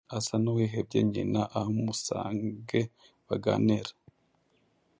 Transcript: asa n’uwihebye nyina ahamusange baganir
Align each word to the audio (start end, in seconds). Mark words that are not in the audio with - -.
asa 0.17 0.35
n’uwihebye 0.43 0.99
nyina 1.11 1.41
ahamusange 1.57 2.79
baganir 3.27 3.87